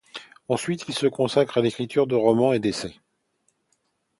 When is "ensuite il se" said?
0.47-1.05